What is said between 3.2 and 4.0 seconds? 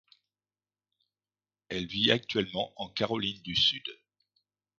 du Sud.